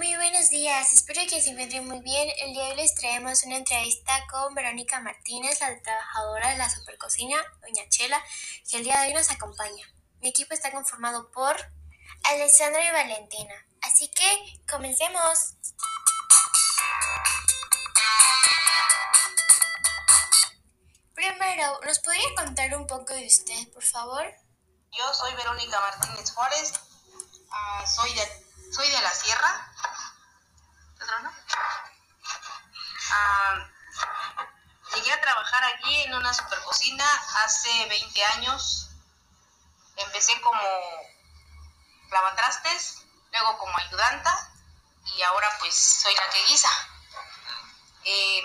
[0.00, 0.94] muy buenos días.
[0.94, 2.26] Espero que se encuentren muy bien.
[2.38, 6.70] El día de hoy les traemos una entrevista con Verónica Martínez, la trabajadora de la
[6.70, 8.18] supercocina, Doña Chela,
[8.66, 9.86] que el día de hoy nos acompaña.
[10.22, 11.54] Mi equipo está conformado por
[12.24, 13.54] Alessandra y Valentina.
[13.82, 15.56] Así que comencemos.
[21.12, 24.24] Primero, ¿nos podría contar un poco de usted, por favor?
[24.92, 26.72] Yo soy Verónica Martínez Juárez,
[27.50, 29.69] ah, soy, de, soy de la Sierra.
[33.12, 33.68] Ah,
[34.94, 37.04] llegué a trabajar aquí en una supercocina
[37.44, 38.90] hace 20 años.
[39.96, 40.60] Empecé como
[42.10, 43.02] lavatrastes,
[43.32, 44.52] luego como ayudanta
[45.16, 46.70] y ahora pues soy la que guisa.
[48.04, 48.44] Em,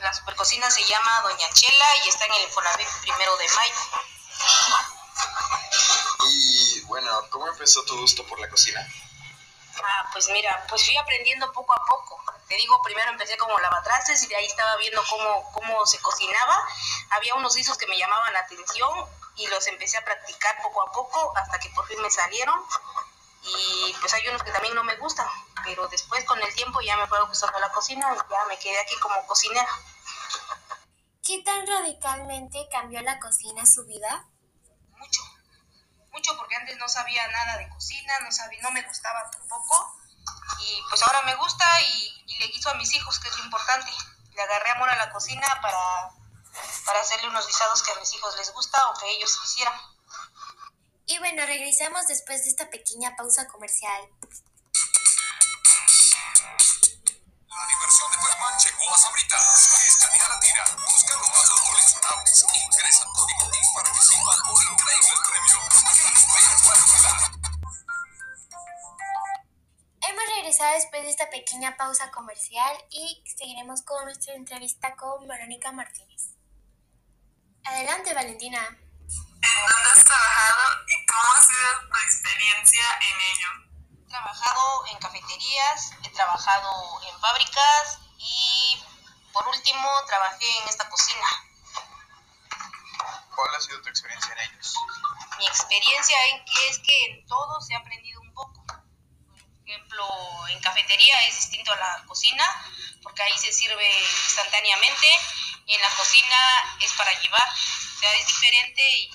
[0.00, 3.74] la supercocina se llama Doña Chela y está en el Infonavit primero de mayo.
[6.28, 8.86] Y bueno, ¿cómo empezó tu gusto por la cocina?
[9.84, 12.20] Ah, pues mira, pues fui aprendiendo poco a poco.
[12.48, 16.66] Te digo, primero empecé como lavatrastes y de ahí estaba viendo cómo, cómo se cocinaba.
[17.10, 18.90] Había unos guisos que me llamaban la atención
[19.36, 22.58] y los empecé a practicar poco a poco hasta que por fin me salieron.
[23.42, 25.28] Y pues hay unos que también no me gustan,
[25.64, 28.78] pero después con el tiempo ya me fue gustando la cocina y ya me quedé
[28.80, 29.68] aquí como cocinera.
[31.22, 34.26] ¿Qué tan radicalmente cambió la cocina su vida?
[36.86, 39.98] No sabía nada de cocina, no, sabía, no me gustaba tampoco.
[40.60, 43.44] Y pues ahora me gusta y, y le guiso a mis hijos, que es lo
[43.44, 43.90] importante.
[44.30, 46.12] Le agarré amor a la cocina para,
[46.84, 49.74] para hacerle unos guisados que a mis hijos les gusta o que ellos quisieran.
[51.06, 54.02] Y bueno, regresamos después de esta pequeña pausa comercial.
[57.48, 59.82] La diversión de Pac-Man llegó a Sabritas.
[59.88, 61.56] Escanea la tira, busca los más
[62.54, 63.85] ingresa el código y participa
[70.76, 76.34] después de esta pequeña pausa comercial y seguiremos con nuestra entrevista con Verónica Martínez.
[77.64, 78.60] Adelante, Valentina.
[78.60, 78.76] ¿En
[79.08, 83.48] dónde has trabajado y cómo ha sido tu experiencia en ello?
[84.04, 88.84] He trabajado en cafeterías, he trabajado en fábricas y
[89.32, 91.26] por último trabajé en esta cocina.
[93.34, 94.74] ¿Cuál ha sido tu experiencia en ellos?
[95.38, 98.05] Mi experiencia en que es que en todo se ha aprendido
[99.76, 102.44] ejemplo, en cafetería es distinto a la cocina
[103.02, 105.06] porque ahí se sirve instantáneamente
[105.66, 106.36] y en la cocina
[106.80, 107.48] es para llevar.
[107.48, 109.10] O sea, es diferente y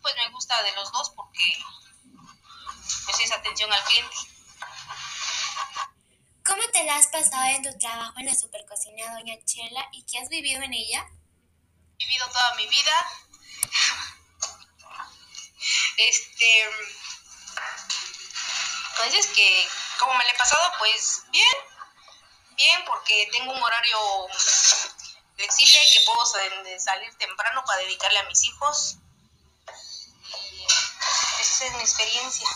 [0.00, 1.58] pues me gusta de los dos porque
[3.04, 4.16] pues es atención al cliente.
[6.44, 10.18] ¿Cómo te la has pasado en tu trabajo en la supercocina Doña Chela y qué
[10.18, 11.06] has vivido en ella?
[11.98, 13.06] He vivido toda mi vida.
[15.98, 16.64] Este.
[19.00, 19.68] Pues es que,
[19.98, 20.72] ¿cómo me la he pasado?
[20.78, 21.56] Pues bien.
[22.50, 23.98] Bien, porque tengo un horario
[25.36, 26.38] flexible que puedo sa-
[26.78, 28.96] salir temprano para dedicarle a mis hijos.
[31.38, 32.46] Y esa es mi experiencia.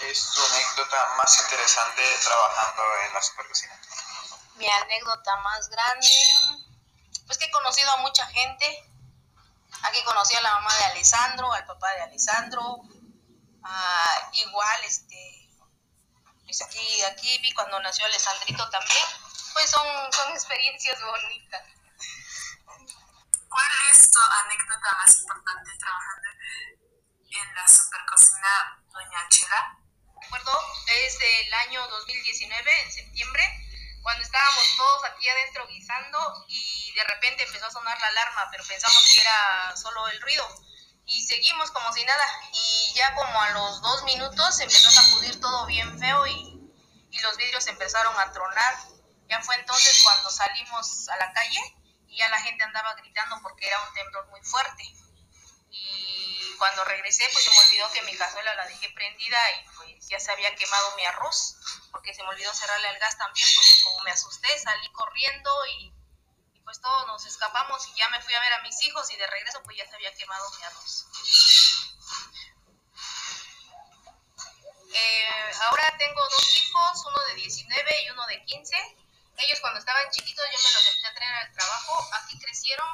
[0.00, 3.80] ¿Es tu anécdota más interesante trabajando en la supercocina?
[4.56, 6.08] Mi anécdota más grande,
[7.26, 8.90] pues que he conocido a mucha gente.
[9.84, 12.82] Aquí conocí a la mamá de Alessandro, al papá de Alessandro.
[13.64, 15.48] Ah, igual, este,
[16.44, 19.04] pues aquí, aquí vi cuando nació Alessandrito también.
[19.52, 21.62] Pues son, son experiencias bonitas.
[23.48, 26.28] ¿Cuál es tu anécdota más importante trabajando
[27.30, 29.78] en la supercocina Doña Chela?
[30.32, 33.42] recuerdo es del año 2019, en septiembre,
[34.02, 38.64] cuando estábamos todos aquí adentro guisando y de repente empezó a sonar la alarma, pero
[38.64, 40.48] pensamos que era solo el ruido.
[41.12, 42.26] Y seguimos como si nada.
[42.52, 46.72] Y ya como a los dos minutos se empezó a sacudir todo bien feo y,
[47.10, 48.74] y los vidrios empezaron a tronar.
[49.28, 51.60] Ya fue entonces cuando salimos a la calle
[52.08, 54.84] y ya la gente andaba gritando porque era un temblor muy fuerte.
[55.70, 60.08] Y cuando regresé, pues se me olvidó que mi cazuela la dejé prendida y pues
[60.08, 61.56] ya se había quemado mi arroz,
[61.90, 65.92] porque se me olvidó cerrarle el gas también, porque como me asusté, salí corriendo y
[66.64, 69.26] pues todos nos escapamos y ya me fui a ver a mis hijos y de
[69.26, 71.06] regreso pues ya se había quemado mi arroz.
[74.94, 78.76] Eh, ahora tengo dos hijos, uno de 19 y uno de 15.
[79.38, 82.88] Ellos cuando estaban chiquitos yo me los empecé a traer al trabajo, aquí crecieron,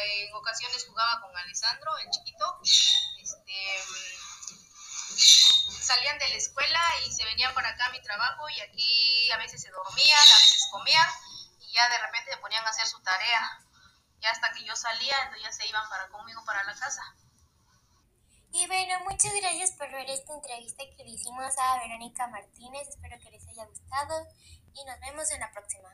[0.00, 4.28] eh, en ocasiones jugaba con Alessandro, el chiquito, este, mm,
[5.82, 9.38] salían de la escuela y se venían para acá a mi trabajo y aquí a
[9.38, 11.10] veces se dormían, a veces comían
[11.88, 13.60] de repente se ponían a hacer su tarea.
[14.20, 17.02] Ya hasta que yo salía, entonces ya se iban para conmigo para la casa.
[18.50, 22.88] Y bueno, muchas gracias por ver esta entrevista que le hicimos a Verónica Martínez.
[22.88, 24.26] Espero que les haya gustado
[24.74, 25.90] y nos vemos en la próxima.